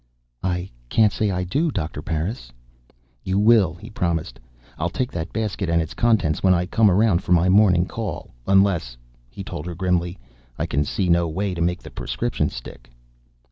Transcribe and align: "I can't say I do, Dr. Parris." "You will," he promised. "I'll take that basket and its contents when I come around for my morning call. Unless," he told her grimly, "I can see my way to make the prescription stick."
"I 0.41 0.71
can't 0.89 1.13
say 1.13 1.29
I 1.29 1.43
do, 1.43 1.69
Dr. 1.69 2.01
Parris." 2.01 2.51
"You 3.23 3.37
will," 3.37 3.75
he 3.75 3.91
promised. 3.91 4.39
"I'll 4.79 4.89
take 4.89 5.11
that 5.11 5.31
basket 5.31 5.69
and 5.69 5.79
its 5.79 5.93
contents 5.93 6.41
when 6.41 6.55
I 6.55 6.65
come 6.65 6.89
around 6.89 7.21
for 7.21 7.33
my 7.33 7.49
morning 7.49 7.85
call. 7.85 8.31
Unless," 8.47 8.97
he 9.29 9.43
told 9.43 9.67
her 9.67 9.75
grimly, 9.75 10.17
"I 10.57 10.65
can 10.65 10.85
see 10.85 11.07
my 11.07 11.23
way 11.25 11.53
to 11.53 11.61
make 11.61 11.83
the 11.83 11.91
prescription 11.91 12.49
stick." 12.49 12.89